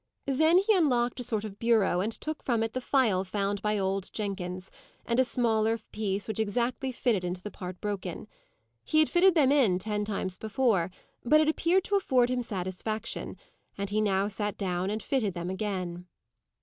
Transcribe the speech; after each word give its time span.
Then 0.25 0.57
he 0.57 0.75
unlocked 0.75 1.19
a 1.19 1.23
sort 1.23 1.43
of 1.43 1.59
bureau, 1.59 1.99
and 1.99 2.11
took 2.11 2.41
from 2.41 2.63
it 2.63 2.73
the 2.73 2.81
phial 2.81 3.23
found 3.23 3.61
by 3.61 3.77
old 3.77 4.11
Jenkins, 4.11 4.71
and 5.05 5.19
a 5.19 5.23
smaller 5.23 5.77
piece 5.91 6.27
which 6.27 6.39
exactly 6.39 6.91
fitted 6.91 7.23
into 7.23 7.43
the 7.43 7.51
part 7.51 7.79
broken. 7.79 8.27
He 8.83 8.97
had 8.97 9.11
fitted 9.11 9.35
them 9.35 9.51
in 9.51 9.77
ten 9.77 10.03
times 10.03 10.39
before, 10.39 10.89
but 11.23 11.39
it 11.39 11.47
appeared 11.49 11.83
to 11.83 11.95
afford 11.97 12.31
him 12.31 12.41
satisfaction, 12.41 13.37
and 13.77 13.91
he 13.91 14.01
now 14.01 14.27
sat 14.27 14.57
down 14.57 14.89
and 14.89 15.03
fitted 15.03 15.35
them 15.35 15.51
again. 15.51 16.07